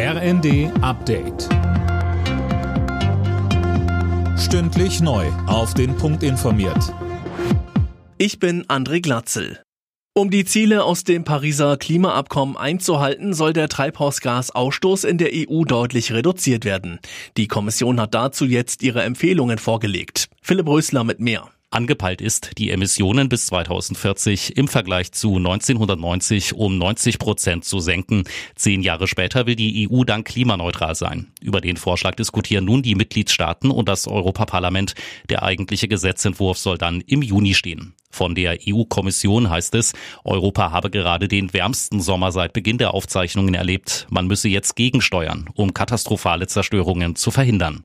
RND 0.00 0.70
Update. 0.80 1.48
Stündlich 4.38 5.00
neu. 5.00 5.26
Auf 5.48 5.74
den 5.74 5.96
Punkt 5.96 6.22
informiert. 6.22 6.94
Ich 8.16 8.38
bin 8.38 8.64
André 8.66 9.02
Glatzel. 9.02 9.60
Um 10.14 10.30
die 10.30 10.44
Ziele 10.44 10.84
aus 10.84 11.02
dem 11.02 11.24
Pariser 11.24 11.76
Klimaabkommen 11.76 12.56
einzuhalten, 12.56 13.34
soll 13.34 13.52
der 13.52 13.68
Treibhausgasausstoß 13.68 15.02
in 15.02 15.18
der 15.18 15.30
EU 15.32 15.64
deutlich 15.64 16.12
reduziert 16.12 16.64
werden. 16.64 17.00
Die 17.36 17.48
Kommission 17.48 18.00
hat 18.00 18.14
dazu 18.14 18.44
jetzt 18.44 18.84
ihre 18.84 19.02
Empfehlungen 19.02 19.58
vorgelegt. 19.58 20.28
Philipp 20.40 20.68
Rösler 20.68 21.02
mit 21.02 21.18
mehr. 21.18 21.50
Angepeilt 21.78 22.20
ist, 22.20 22.58
die 22.58 22.70
Emissionen 22.70 23.28
bis 23.28 23.46
2040 23.46 24.56
im 24.56 24.66
Vergleich 24.66 25.12
zu 25.12 25.36
1990 25.36 26.54
um 26.54 26.76
90 26.76 27.20
Prozent 27.20 27.64
zu 27.64 27.78
senken. 27.78 28.24
Zehn 28.56 28.82
Jahre 28.82 29.06
später 29.06 29.46
will 29.46 29.54
die 29.54 29.88
EU 29.88 30.02
dann 30.02 30.24
klimaneutral 30.24 30.96
sein. 30.96 31.28
Über 31.40 31.60
den 31.60 31.76
Vorschlag 31.76 32.16
diskutieren 32.16 32.64
nun 32.64 32.82
die 32.82 32.96
Mitgliedstaaten 32.96 33.70
und 33.70 33.88
das 33.88 34.08
Europaparlament. 34.08 34.96
Der 35.30 35.44
eigentliche 35.44 35.86
Gesetzentwurf 35.86 36.58
soll 36.58 36.78
dann 36.78 37.00
im 37.02 37.22
Juni 37.22 37.54
stehen. 37.54 37.94
Von 38.10 38.34
der 38.34 38.58
EU-Kommission 38.66 39.48
heißt 39.48 39.76
es, 39.76 39.92
Europa 40.24 40.72
habe 40.72 40.90
gerade 40.90 41.28
den 41.28 41.52
wärmsten 41.52 42.00
Sommer 42.00 42.32
seit 42.32 42.54
Beginn 42.54 42.78
der 42.78 42.92
Aufzeichnungen 42.92 43.54
erlebt. 43.54 44.08
Man 44.10 44.26
müsse 44.26 44.48
jetzt 44.48 44.74
gegensteuern, 44.74 45.48
um 45.54 45.74
katastrophale 45.74 46.48
Zerstörungen 46.48 47.14
zu 47.14 47.30
verhindern. 47.30 47.84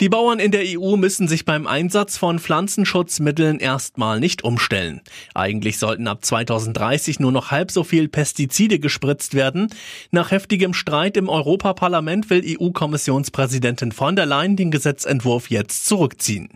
Die 0.00 0.08
Bauern 0.08 0.38
in 0.38 0.50
der 0.50 0.62
EU 0.64 0.96
müssen 0.96 1.28
sich 1.28 1.44
beim 1.44 1.66
Einsatz 1.66 2.16
von 2.16 2.38
Pflanzenschutzmitteln 2.38 3.58
erstmal 3.58 4.18
nicht 4.18 4.42
umstellen. 4.42 5.02
Eigentlich 5.34 5.78
sollten 5.78 6.08
ab 6.08 6.24
2030 6.24 7.20
nur 7.20 7.32
noch 7.32 7.50
halb 7.50 7.70
so 7.70 7.84
viel 7.84 8.08
Pestizide 8.08 8.78
gespritzt 8.78 9.34
werden. 9.34 9.68
Nach 10.10 10.30
heftigem 10.30 10.72
Streit 10.72 11.18
im 11.18 11.28
Europaparlament 11.28 12.30
will 12.30 12.42
EU-Kommissionspräsidentin 12.46 13.92
von 13.92 14.16
der 14.16 14.24
Leyen 14.24 14.56
den 14.56 14.70
Gesetzentwurf 14.70 15.50
jetzt 15.50 15.84
zurückziehen. 15.84 16.48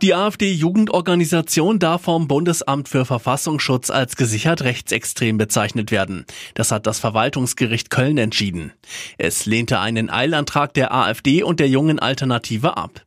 Die 0.00 0.14
AfD-Jugendorganisation 0.14 1.80
darf 1.80 2.02
vom 2.02 2.28
Bundesamt 2.28 2.88
für 2.88 3.04
Verfassungsschutz 3.04 3.90
als 3.90 4.14
gesichert 4.14 4.62
rechtsextrem 4.62 5.38
bezeichnet 5.38 5.90
werden. 5.90 6.24
Das 6.54 6.70
hat 6.70 6.86
das 6.86 7.00
Verwaltungsgericht 7.00 7.90
Köln 7.90 8.16
entschieden. 8.16 8.72
Es 9.16 9.44
lehnte 9.44 9.80
einen 9.80 10.08
Eilantrag 10.08 10.72
der 10.74 10.94
AfD 10.94 11.42
und 11.42 11.58
der 11.58 11.68
jungen 11.68 11.98
Alternative 11.98 12.76
ab. 12.76 13.04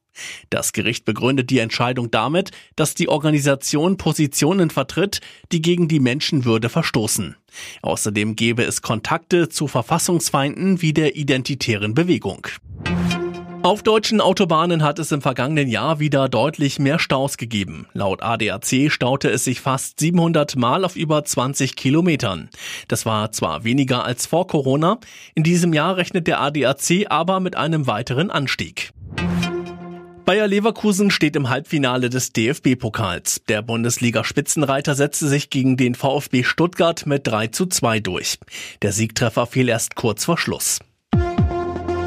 Das 0.49 0.73
Gericht 0.73 1.05
begründet 1.05 1.49
die 1.49 1.59
Entscheidung 1.59 2.11
damit, 2.11 2.51
dass 2.75 2.93
die 2.93 3.07
Organisation 3.07 3.95
Positionen 3.95 4.69
vertritt, 4.69 5.21
die 5.53 5.61
gegen 5.61 5.87
die 5.87 6.01
Menschenwürde 6.01 6.67
verstoßen. 6.67 7.37
Außerdem 7.81 8.35
gebe 8.35 8.63
es 8.63 8.81
Kontakte 8.81 9.47
zu 9.47 9.67
Verfassungsfeinden 9.67 10.81
wie 10.81 10.91
der 10.91 11.15
identitären 11.15 11.93
Bewegung. 11.93 12.47
Auf 13.63 13.83
deutschen 13.83 14.21
Autobahnen 14.21 14.81
hat 14.81 14.97
es 14.97 15.11
im 15.11 15.21
vergangenen 15.21 15.67
Jahr 15.67 15.99
wieder 15.99 16.27
deutlich 16.27 16.79
mehr 16.79 16.97
Staus 16.97 17.37
gegeben. 17.37 17.85
Laut 17.93 18.23
ADAC 18.23 18.89
staute 18.89 19.29
es 19.29 19.43
sich 19.43 19.61
fast 19.61 19.99
700 19.99 20.55
Mal 20.55 20.83
auf 20.83 20.95
über 20.95 21.23
20 21.23 21.75
Kilometern. 21.75 22.49
Das 22.87 23.05
war 23.05 23.31
zwar 23.31 23.63
weniger 23.63 24.03
als 24.03 24.25
vor 24.25 24.47
Corona, 24.47 24.97
in 25.35 25.43
diesem 25.43 25.73
Jahr 25.73 25.95
rechnet 25.95 26.25
der 26.25 26.41
ADAC 26.41 27.05
aber 27.09 27.39
mit 27.39 27.55
einem 27.55 27.85
weiteren 27.85 28.31
Anstieg. 28.31 28.93
Bayer 30.25 30.47
Leverkusen 30.47 31.11
steht 31.11 31.35
im 31.35 31.49
Halbfinale 31.49 32.09
des 32.09 32.33
DFB-Pokals. 32.33 33.43
Der 33.47 33.61
Bundesliga-Spitzenreiter 33.61 34.95
setzte 34.95 35.27
sich 35.27 35.51
gegen 35.51 35.77
den 35.77 35.93
VfB 35.93 36.43
Stuttgart 36.43 37.05
mit 37.05 37.27
3 37.27 37.47
zu 37.47 37.67
2 37.67 37.99
durch. 37.99 38.39
Der 38.81 38.91
Siegtreffer 38.91 39.45
fiel 39.45 39.69
erst 39.69 39.95
kurz 39.95 40.25
vor 40.25 40.39
Schluss. 40.39 40.79